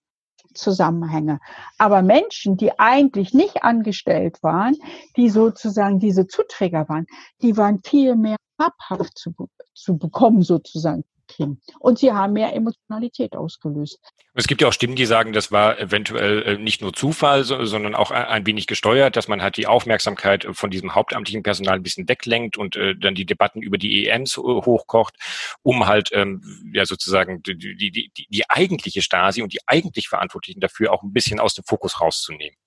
[0.55, 1.39] Zusammenhänge.
[1.77, 4.75] Aber Menschen, die eigentlich nicht angestellt waren,
[5.15, 7.05] die sozusagen diese Zuträger waren,
[7.43, 9.31] die waren viel mehr habhaft zu,
[9.75, 11.61] zu bekommen sozusagen kriegen.
[11.79, 13.99] Und sie haben mehr Emotionalität ausgelöst.
[14.33, 17.95] Es gibt ja auch Stimmen, die sagen, das war eventuell äh, nicht nur Zufall, sondern
[17.95, 22.07] auch ein wenig gesteuert, dass man halt die Aufmerksamkeit von diesem hauptamtlichen Personal ein bisschen
[22.07, 25.15] weglenkt und äh, dann die Debatten über die EMs hochkocht,
[25.63, 30.59] um halt ähm, ja sozusagen die, die, die, die eigentliche Stasi und die eigentlich Verantwortlichen
[30.59, 32.57] dafür auch ein bisschen aus dem Fokus rauszunehmen.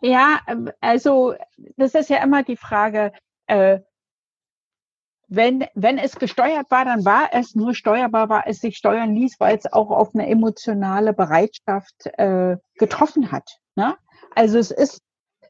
[0.00, 1.34] Ja, ähm, also
[1.76, 3.12] das ist ja immer die Frage,
[3.46, 3.80] äh,
[5.28, 9.36] wenn, wenn es gesteuert war, dann war es nur steuerbar, war es sich steuern ließ,
[9.40, 13.58] weil es auch auf eine emotionale Bereitschaft äh, getroffen hat.
[13.74, 13.96] Ne?
[14.34, 15.02] Also es ist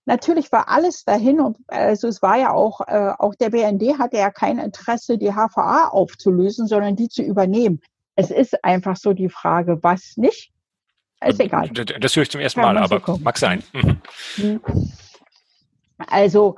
[0.06, 4.16] natürlich war alles dahin und also es war ja auch äh, auch der BND hatte
[4.16, 7.80] ja kein Interesse, die HVA aufzulösen, sondern die zu übernehmen.
[8.14, 10.52] Es ist einfach so die Frage, was nicht.
[11.24, 11.68] Ist egal.
[11.70, 13.62] Das höre ich zum ersten Mal, aber mag sein.
[13.72, 14.60] Mhm.
[15.98, 16.56] Also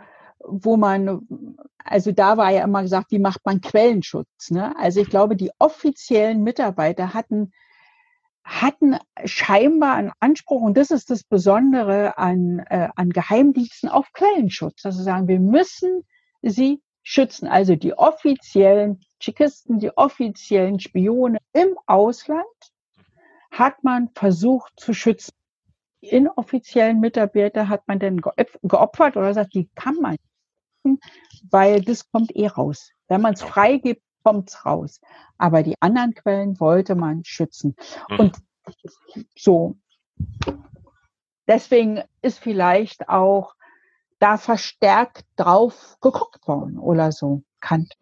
[0.50, 4.50] wo man, also da war ja immer gesagt, wie macht man Quellenschutz?
[4.50, 4.76] Ne?
[4.78, 7.52] Also ich glaube, die offiziellen Mitarbeiter hatten,
[8.44, 14.82] hatten scheinbar einen Anspruch, und das ist das Besondere an, äh, an Geheimdiensten, auf Quellenschutz.
[14.82, 16.04] Dass sie sagen, wir müssen
[16.42, 17.48] sie schützen.
[17.48, 22.44] Also die offiziellen Tschechisten, die offiziellen Spione im Ausland
[23.50, 25.32] hat man versucht zu schützen.
[26.02, 28.20] Die inoffiziellen Mitarbeiter hat man dann
[28.62, 30.16] geopfert oder sagt, die kann man
[31.50, 32.92] weil das kommt eh raus.
[33.08, 35.00] Wenn man es freigibt, kommt es raus.
[35.38, 37.74] Aber die anderen Quellen wollte man schützen.
[38.08, 38.18] Mhm.
[38.18, 38.36] Und
[39.36, 39.76] so.
[41.46, 43.54] Deswegen ist vielleicht auch
[44.18, 47.42] da verstärkt drauf geguckt worden oder so.
[47.60, 47.94] Kant.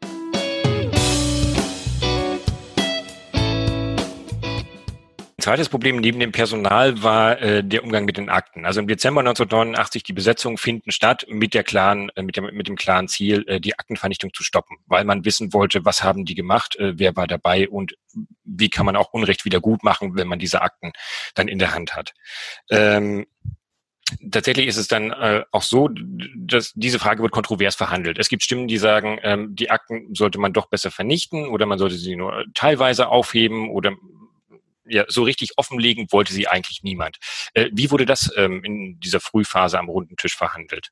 [5.46, 8.66] Zweites Problem neben dem Personal war äh, der Umgang mit den Akten.
[8.66, 12.66] Also im Dezember 1989 die Besetzungen finden statt mit der klaren, äh, mit, dem, mit
[12.66, 16.34] dem klaren Ziel, äh, die Aktenvernichtung zu stoppen, weil man wissen wollte, was haben die
[16.34, 17.94] gemacht, äh, wer war dabei und
[18.42, 20.90] wie kann man auch Unrecht wieder gut machen, wenn man diese Akten
[21.36, 22.12] dann in der Hand hat.
[22.68, 23.26] Ähm,
[24.30, 25.90] Tatsächlich ist es dann äh, auch so,
[26.36, 28.20] dass diese Frage wird kontrovers verhandelt.
[28.20, 31.80] Es gibt Stimmen, die sagen, ähm, die Akten sollte man doch besser vernichten oder man
[31.80, 33.96] sollte sie nur teilweise aufheben oder
[34.88, 37.18] ja, so richtig offenlegen wollte sie eigentlich niemand.
[37.54, 40.90] Äh, wie wurde das ähm, in dieser Frühphase am runden Tisch verhandelt?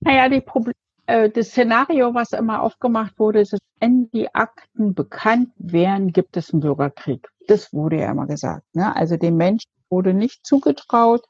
[0.00, 0.74] Naja, die Problem,
[1.06, 6.52] äh, das Szenario, was immer aufgemacht wurde, ist, wenn die Akten bekannt wären, gibt es
[6.52, 7.28] einen Bürgerkrieg.
[7.48, 8.64] Das wurde ja immer gesagt.
[8.74, 8.94] Ne?
[8.94, 11.24] Also den Menschen wurde nicht zugetraut,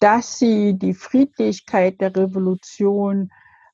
[0.00, 3.30] dass sie die Friedlichkeit der Revolution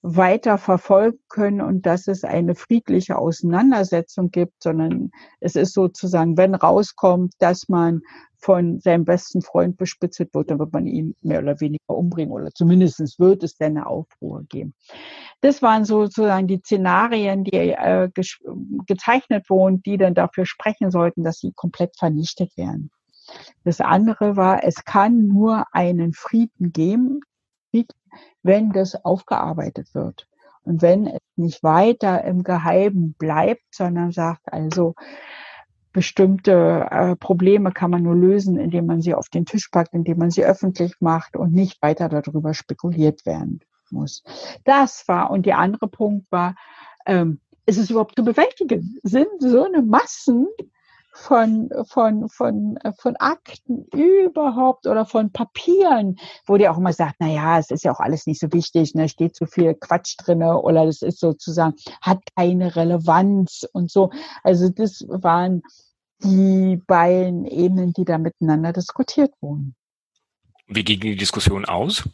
[0.08, 6.54] weiter verfolgen können und dass es eine friedliche Auseinandersetzung gibt, sondern es ist sozusagen, wenn
[6.54, 8.02] rauskommt, dass man
[8.38, 12.50] von seinem besten Freund bespitzelt wird, dann wird man ihn mehr oder weniger umbringen oder
[12.52, 14.74] zumindest wird es dann eine Aufruhr geben.
[15.40, 18.08] Das waren sozusagen die Szenarien, die äh,
[18.86, 22.90] gezeichnet wurden, die dann dafür sprechen sollten, dass sie komplett vernichtet werden.
[23.64, 27.22] Das andere war, es kann nur einen Frieden geben,
[28.42, 30.28] wenn das aufgearbeitet wird.
[30.62, 34.94] Und wenn es nicht weiter im Geheimen bleibt, sondern sagt, also
[35.92, 40.18] bestimmte äh, Probleme kann man nur lösen, indem man sie auf den Tisch packt, indem
[40.18, 43.60] man sie öffentlich macht und nicht weiter darüber spekuliert werden.
[43.90, 44.22] muss.
[44.64, 46.54] Das war, und der andere Punkt war,
[47.06, 48.98] ähm, ist es überhaupt zu bewältigen?
[49.02, 50.48] Sind so eine Massen
[51.16, 57.16] von, von, von, äh, von Akten überhaupt oder von Papieren, wo die auch immer sagt,
[57.18, 60.16] na ja, es ist ja auch alles nicht so wichtig, ne, steht zu viel Quatsch
[60.18, 64.11] drinne oder das ist sozusagen, hat keine Relevanz und so.
[64.42, 65.62] Also das waren
[66.22, 69.74] die beiden Ebenen, die da miteinander diskutiert wurden.
[70.68, 72.09] Wie ging die Diskussion aus?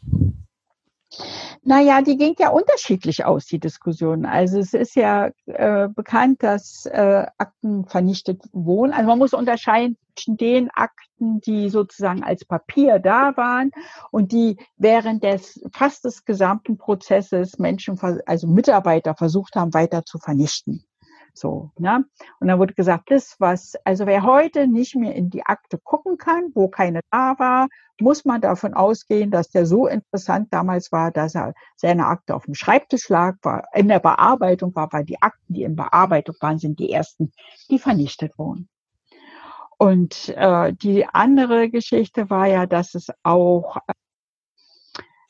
[1.65, 4.25] Naja, die ging ja unterschiedlich aus, die Diskussion.
[4.25, 8.91] Also es ist ja äh, bekannt, dass äh, Akten vernichtet wurden.
[8.91, 13.71] Also man muss unterscheiden zwischen den Akten, die sozusagen als Papier da waren
[14.11, 20.19] und die während des fast des gesamten Prozesses Menschen, also Mitarbeiter versucht haben, weiter zu
[20.19, 20.83] vernichten.
[21.35, 22.05] So, ne?
[22.39, 26.17] Und dann wurde gesagt, das was, also wer heute nicht mehr in die Akte gucken
[26.17, 27.67] kann, wo keine da war,
[27.99, 32.45] muss man davon ausgehen, dass der so interessant damals war, dass er seine Akte auf
[32.45, 36.59] dem Schreibtisch lag, war in der Bearbeitung war, weil die Akten, die in Bearbeitung waren,
[36.59, 37.31] sind die ersten,
[37.69, 38.69] die vernichtet wurden.
[39.77, 43.77] Und äh, die andere Geschichte war ja, dass es auch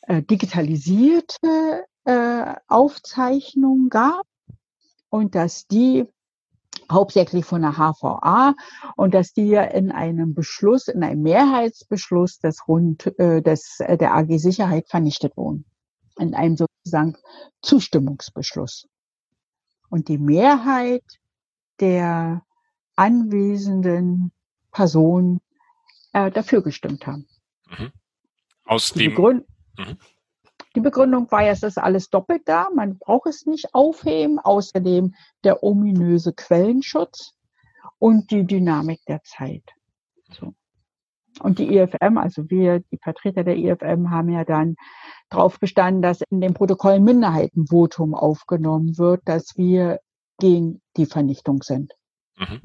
[0.01, 4.25] äh, digitalisierte äh, Aufzeichnungen gab
[5.13, 6.05] und dass die
[6.91, 8.55] hauptsächlich von der HVA
[8.95, 13.95] und dass die ja in einem Beschluss, in einem Mehrheitsbeschluss des Rund, äh, des, äh,
[13.95, 15.65] der AG Sicherheit vernichtet wurden.
[16.17, 17.15] In einem sozusagen
[17.61, 18.87] Zustimmungsbeschluss.
[19.89, 21.03] Und die Mehrheit
[21.79, 22.43] der
[22.95, 24.31] anwesenden
[24.71, 25.41] Personen
[26.13, 27.27] äh, dafür gestimmt haben.
[27.67, 27.91] Mhm.
[28.65, 29.45] Aus die dem Begründ
[29.77, 29.97] mhm.
[30.75, 34.39] Die Begründung war ja, es ist alles doppelt da, man braucht es nicht aufheben.
[34.39, 37.33] Außerdem der ominöse Quellenschutz
[37.99, 39.63] und die Dynamik der Zeit.
[40.31, 40.53] So.
[41.39, 44.75] Und die IFM, also wir, die Vertreter der IFM, haben ja dann
[45.29, 49.99] darauf bestanden, dass in dem Protokoll Minderheitenvotum aufgenommen wird, dass wir
[50.39, 51.93] gegen die Vernichtung sind.
[52.37, 52.61] Mhm.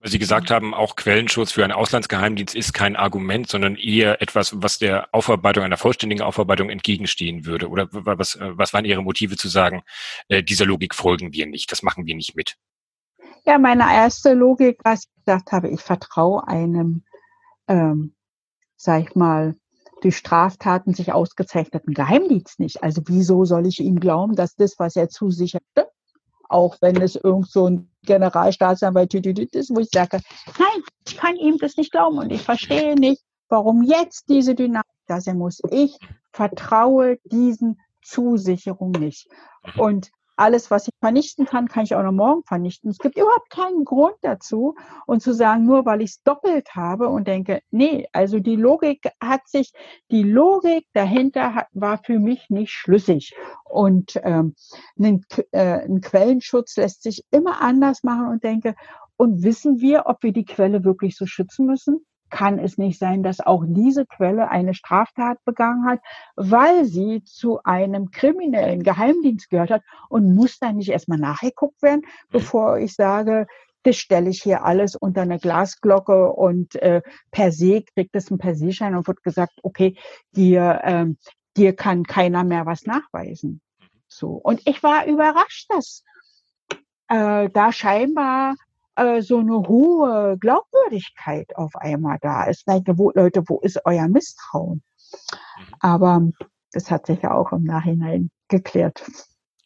[0.00, 4.52] Weil Sie gesagt haben, auch Quellenschutz für einen Auslandsgeheimdienst ist kein Argument, sondern eher etwas,
[4.62, 7.68] was der Aufarbeitung, einer vollständigen Aufarbeitung entgegenstehen würde.
[7.68, 9.82] Oder was, was waren Ihre Motive zu sagen,
[10.28, 12.56] äh, dieser Logik folgen wir nicht, das machen wir nicht mit?
[13.46, 17.04] Ja, meine erste Logik, was ich gesagt habe, ich vertraue einem,
[17.68, 18.14] ähm,
[18.76, 19.56] sag ich mal,
[20.02, 22.82] durch Straftaten sich ausgezeichneten Geheimdienst nicht.
[22.82, 25.62] Also wieso soll ich ihm glauben, dass das, was er zusichert,
[26.48, 30.20] auch wenn es irgend so ein Generalstaatsanwalt ist, wo ich sage,
[30.58, 34.86] nein, ich kann ihm das nicht glauben und ich verstehe nicht, warum jetzt diese Dynamik
[35.06, 35.60] da sein muss.
[35.70, 35.98] Ich
[36.32, 39.28] vertraue diesen Zusicherungen nicht.
[39.76, 42.90] Und alles, was ich vernichten kann, kann ich auch noch morgen vernichten.
[42.90, 44.74] Es gibt überhaupt keinen Grund dazu.
[45.06, 49.08] Und zu sagen, nur weil ich es doppelt habe und denke, nee, also die Logik
[49.20, 49.72] hat sich,
[50.10, 53.34] die Logik dahinter hat, war für mich nicht schlüssig.
[53.64, 54.54] Und ähm,
[54.98, 58.74] ein, äh, ein Quellenschutz lässt sich immer anders machen und denke,
[59.16, 62.04] und wissen wir, ob wir die Quelle wirklich so schützen müssen?
[62.30, 66.00] Kann es nicht sein, dass auch diese Quelle eine Straftat begangen hat,
[66.34, 72.02] weil sie zu einem kriminellen Geheimdienst gehört hat und muss da nicht erstmal nachgeguckt werden,
[72.30, 73.46] bevor ich sage,
[73.86, 78.38] das stelle ich hier alles unter eine Glasglocke und äh, per se kriegt es einen
[78.38, 79.96] per se Schein und wird gesagt, okay,
[80.32, 81.18] dir, ähm,
[81.56, 83.60] dir kann keiner mehr was nachweisen.
[84.08, 84.30] So.
[84.30, 86.02] Und ich war überrascht, dass
[87.08, 88.56] äh, da scheinbar
[88.96, 92.66] äh, so eine hohe Glaubwürdigkeit auf einmal da ist.
[92.66, 94.82] Denke, wo, Leute, wo ist euer Misstrauen?
[95.58, 95.74] Mhm.
[95.80, 96.22] Aber
[96.72, 99.04] das hat sich ja auch im Nachhinein geklärt.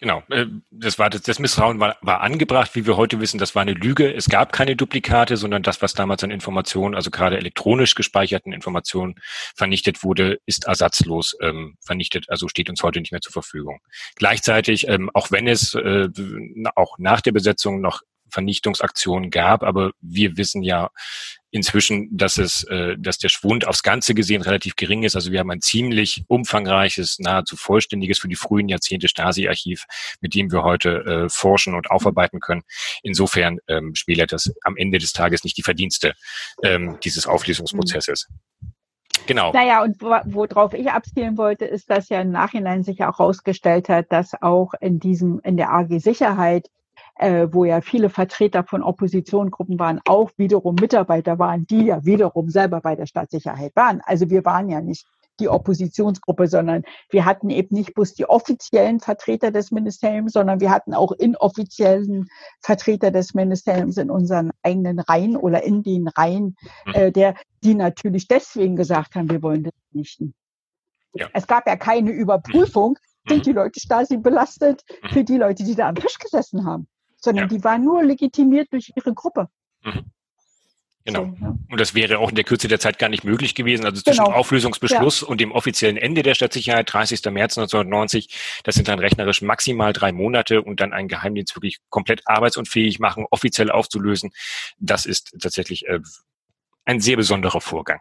[0.00, 3.54] Genau, äh, das war das, das Misstrauen war, war angebracht, wie wir heute wissen, das
[3.54, 4.10] war eine Lüge.
[4.12, 9.16] Es gab keine Duplikate, sondern das, was damals an Informationen, also gerade elektronisch gespeicherten Informationen
[9.54, 13.80] vernichtet wurde, ist ersatzlos ähm, vernichtet, also steht uns heute nicht mehr zur Verfügung.
[14.16, 16.08] Gleichzeitig, ähm, auch wenn es äh,
[16.76, 20.90] auch nach der Besetzung noch Vernichtungsaktionen gab, aber wir wissen ja
[21.50, 25.16] inzwischen, dass es, äh, dass der Schwund aufs Ganze gesehen relativ gering ist.
[25.16, 29.86] Also wir haben ein ziemlich umfangreiches, nahezu vollständiges für die frühen Jahrzehnte Stasi-Archiv,
[30.20, 32.62] mit dem wir heute äh, forschen und aufarbeiten können.
[33.02, 36.14] Insofern ähm, spielt das am Ende des Tages nicht die Verdienste
[36.62, 38.28] ähm, dieses Auflösungsprozesses.
[39.26, 39.52] Genau.
[39.52, 44.10] Naja, und worauf ich abzielen wollte, ist, dass ja im Nachhinein sich auch herausgestellt hat,
[44.10, 46.68] dass auch in diesem, in der AG Sicherheit
[47.20, 52.48] äh, wo ja viele Vertreter von Oppositionsgruppen waren, auch wiederum Mitarbeiter waren, die ja wiederum
[52.48, 54.00] selber bei der Staatssicherheit waren.
[54.04, 55.06] Also wir waren ja nicht
[55.38, 60.70] die Oppositionsgruppe, sondern wir hatten eben nicht bloß die offiziellen Vertreter des Ministeriums, sondern wir
[60.70, 62.28] hatten auch inoffiziellen
[62.60, 66.56] Vertreter des Ministeriums in unseren eigenen Reihen oder in den Reihen,
[66.86, 66.94] mhm.
[66.94, 70.22] äh, der, die natürlich deswegen gesagt haben, wir wollen das nicht.
[71.12, 71.28] Ja.
[71.34, 73.42] Es gab ja keine Überprüfung, sind mhm.
[73.42, 75.08] die Leute Stasi belastet mhm.
[75.08, 76.86] für die Leute, die da am Tisch gesessen haben,
[77.20, 77.56] sondern ja.
[77.56, 79.48] die waren nur legitimiert durch ihre Gruppe.
[79.82, 80.10] Mhm.
[81.04, 81.24] Genau.
[81.24, 81.56] So, ja.
[81.70, 83.86] Und das wäre auch in der Kürze der Zeit gar nicht möglich gewesen.
[83.86, 84.36] Also zwischen genau.
[84.36, 85.28] Auflösungsbeschluss ja.
[85.28, 87.24] und dem offiziellen Ende der Stadtsicherheit, 30.
[87.30, 92.22] März 1990, das sind dann rechnerisch maximal drei Monate und dann einen Geheimdienst wirklich komplett
[92.26, 94.30] arbeitsunfähig machen, offiziell aufzulösen.
[94.78, 96.00] Das ist tatsächlich äh,
[96.84, 98.00] ein sehr besonderer Vorgang.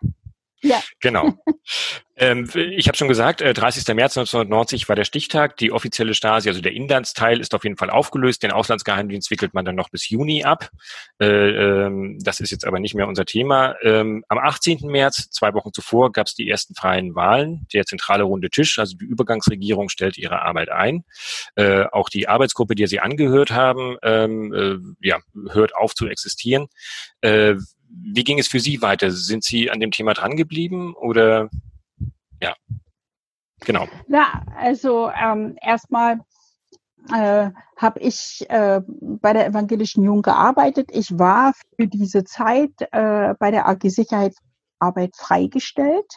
[0.61, 0.81] Ja.
[0.99, 1.33] Genau.
[2.17, 3.95] ähm, ich habe schon gesagt, äh, 30.
[3.95, 5.55] März 1990 war der Stichtag.
[5.57, 8.43] Die offizielle Stasi, also der Inlandsteil, ist auf jeden Fall aufgelöst.
[8.43, 10.69] Den Auslandsgeheimdienst wickelt man dann noch bis Juni ab.
[11.19, 13.75] Äh, ähm, das ist jetzt aber nicht mehr unser Thema.
[13.83, 14.79] Ähm, am 18.
[14.83, 17.65] März, zwei Wochen zuvor, gab es die ersten freien Wahlen.
[17.73, 21.05] Der zentrale runde Tisch, also die Übergangsregierung, stellt ihre Arbeit ein.
[21.55, 25.19] Äh, auch die Arbeitsgruppe, die Sie angehört haben, ähm, äh, ja,
[25.51, 26.67] hört auf zu existieren.
[27.89, 29.11] Wie ging es für Sie weiter?
[29.11, 31.49] Sind Sie an dem Thema dran geblieben oder
[32.41, 32.55] ja?
[33.61, 33.87] Genau.
[34.07, 36.19] Ja, also ähm, erstmal
[37.11, 40.89] äh, habe ich äh, bei der evangelischen Jugend gearbeitet.
[40.91, 46.11] Ich war für diese Zeit äh, bei der AG Sicherheitsarbeit freigestellt.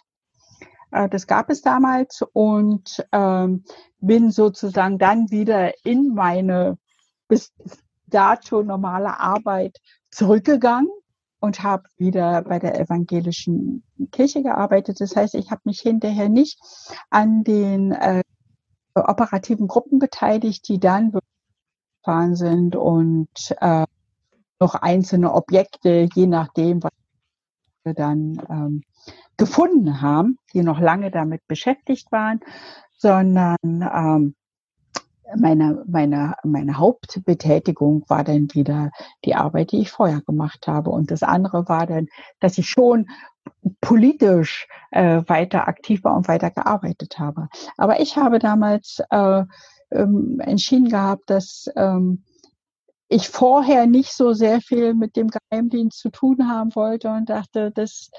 [0.90, 3.64] Äh, das gab es damals und ähm,
[3.98, 6.78] bin sozusagen dann wieder in meine
[7.28, 7.52] bis
[8.06, 9.78] dato normale Arbeit
[10.10, 10.90] zurückgegangen
[11.42, 13.82] und habe wieder bei der evangelischen
[14.12, 15.00] Kirche gearbeitet.
[15.00, 16.60] Das heißt, ich habe mich hinterher nicht
[17.10, 18.22] an den äh,
[18.94, 21.12] operativen Gruppen beteiligt, die dann
[22.00, 23.28] gefahren sind und
[23.60, 23.86] äh,
[24.60, 26.92] noch einzelne Objekte, je nachdem, was
[27.82, 28.82] wir dann ähm,
[29.36, 32.38] gefunden haben, die noch lange damit beschäftigt waren,
[32.96, 34.36] sondern ähm,
[35.36, 38.90] meine, meine, meine Hauptbetätigung war dann wieder
[39.24, 40.90] die Arbeit, die ich vorher gemacht habe.
[40.90, 42.08] Und das andere war dann,
[42.40, 43.06] dass ich schon
[43.80, 47.48] politisch äh, weiter aktiv war und weiter gearbeitet habe.
[47.76, 49.44] Aber ich habe damals äh,
[49.90, 52.24] ähm, entschieden gehabt, dass ähm,
[53.12, 57.70] ich vorher nicht so sehr viel mit dem Geheimdienst zu tun haben wollte und dachte,
[57.70, 58.10] das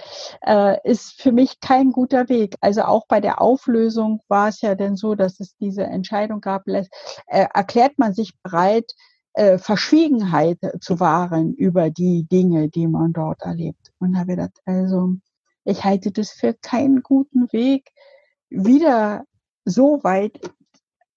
[0.46, 2.56] äh, ist für mich kein guter Weg.
[2.62, 6.68] Also auch bei der Auflösung war es ja dann so, dass es diese Entscheidung gab,
[6.68, 6.86] äh,
[7.28, 8.92] erklärt man sich bereit,
[9.34, 13.92] äh, Verschwiegenheit zu wahren über die Dinge, die man dort erlebt.
[14.00, 15.16] Und habe gedacht, also
[15.66, 17.90] ich halte das für keinen guten Weg,
[18.50, 19.24] wieder
[19.66, 20.40] so weit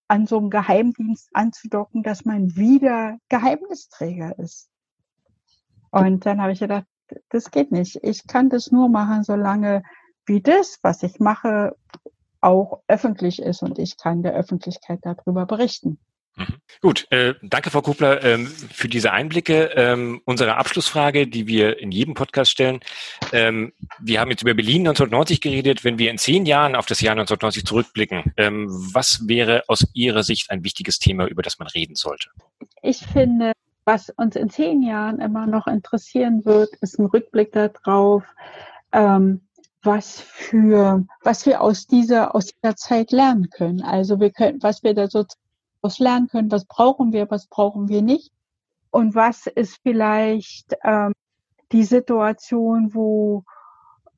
[0.08, 4.68] an so einem Geheimdienst anzudocken, dass man wieder Geheimnisträger ist.
[5.90, 6.86] Und dann habe ich gedacht,
[7.28, 8.00] das geht nicht.
[8.02, 9.82] Ich kann das nur machen, solange
[10.26, 11.76] wie das, was ich mache,
[12.40, 15.98] auch öffentlich ist und ich kann der Öffentlichkeit darüber berichten.
[16.36, 16.60] Mhm.
[16.82, 19.70] Gut, äh, danke Frau Kupler ähm, für diese Einblicke.
[19.74, 22.80] Ähm, unsere Abschlussfrage, die wir in jedem Podcast stellen.
[23.32, 25.84] Ähm, wir haben jetzt über Berlin 1990 geredet.
[25.84, 30.22] Wenn wir in zehn Jahren auf das Jahr 1990 zurückblicken, ähm, was wäre aus Ihrer
[30.22, 32.28] Sicht ein wichtiges Thema, über das man reden sollte?
[32.82, 33.52] Ich finde,
[33.86, 38.24] was uns in zehn Jahren immer noch interessieren wird, ist ein Rückblick darauf,
[38.92, 39.40] ähm,
[39.82, 43.80] was für, was wir aus dieser, aus dieser Zeit lernen können.
[43.82, 45.45] Also wir können, was wir da sozusagen
[45.80, 48.32] daraus lernen können, was brauchen wir, was brauchen wir nicht?
[48.90, 51.12] Und was ist vielleicht ähm,
[51.72, 53.44] die Situation, wo,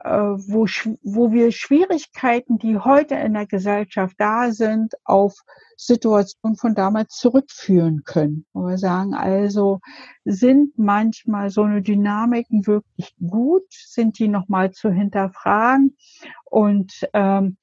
[0.00, 0.66] äh, wo,
[1.02, 5.34] wo wir Schwierigkeiten, die heute in der Gesellschaft da sind, auf
[5.76, 8.44] Situationen von damals zurückführen können.
[8.52, 9.80] Wo wir sagen, also
[10.24, 15.96] sind manchmal so eine Dynamiken wirklich gut, sind die nochmal zu hinterfragen?
[16.44, 17.56] Und ähm,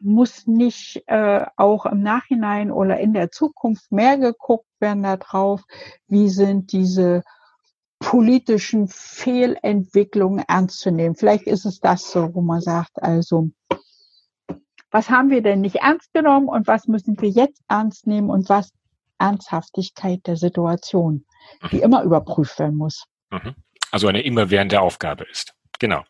[0.00, 5.62] muss nicht äh, auch im Nachhinein oder in der Zukunft mehr geguckt werden darauf,
[6.08, 7.22] wie sind diese
[7.98, 11.14] politischen Fehlentwicklungen ernst zu nehmen.
[11.14, 13.50] Vielleicht ist es das so, wo man sagt, also
[14.90, 18.48] was haben wir denn nicht ernst genommen und was müssen wir jetzt ernst nehmen und
[18.48, 18.72] was
[19.18, 21.24] Ernsthaftigkeit der Situation,
[21.70, 23.04] die immer überprüft werden muss.
[23.30, 23.54] Mhm.
[23.90, 25.54] Also eine immerwährende Aufgabe ist.
[25.78, 26.04] Genau.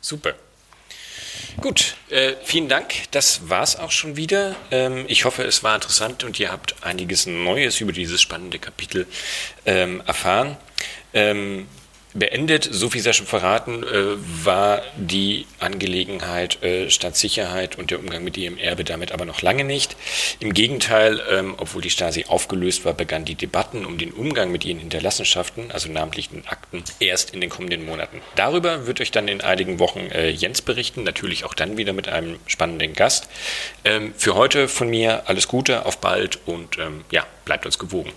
[0.00, 0.34] Super.
[1.58, 2.94] Gut, äh, vielen Dank.
[3.10, 4.56] Das war's auch schon wieder.
[4.70, 9.06] Ähm, ich hoffe, es war interessant und ihr habt einiges Neues über dieses spannende Kapitel
[9.66, 10.56] ähm, erfahren.
[11.12, 11.66] Ähm,
[12.14, 18.24] beendet, so viel sei schon verraten, äh, war die Angelegenheit äh, Staatssicherheit und der Umgang
[18.24, 19.96] mit ihrem Erbe damit aber noch lange nicht.
[20.40, 24.64] Im Gegenteil, ähm, obwohl die Stasi aufgelöst war, begannen die Debatten um den Umgang mit
[24.64, 28.20] ihren Hinterlassenschaften, also namentlich den Akten, erst in den kommenden Monaten.
[28.36, 32.08] Darüber wird euch dann in einigen Wochen äh, Jens berichten, natürlich auch dann wieder mit
[32.08, 33.28] einem spannenden Gast.
[33.84, 38.12] Ähm, für heute von mir alles Gute, auf bald und ähm, ja, bleibt uns gewogen.